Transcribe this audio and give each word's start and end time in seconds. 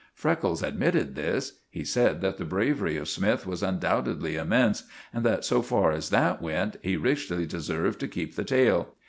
Freckles 0.15 0.63
admitted 0.63 1.13
this. 1.13 1.59
He 1.69 1.83
said 1.83 2.21
that 2.21 2.37
the 2.37 2.43
bravery 2.43 2.97
of 2.97 3.07
Smythe 3.07 3.45
was 3.45 3.61
undoubtedly 3.61 4.35
immense, 4.35 4.85
and 5.13 5.23
that, 5.23 5.45
so 5.45 5.61
far 5.61 5.91
as 5.91 6.09
that 6.09 6.41
went, 6.41 6.77
he 6.81 6.97
richly 6.97 7.45
deserved 7.45 7.99
to 7.99 8.07
keep 8.07 8.35
the 8.35 8.43
tail. 8.43 8.95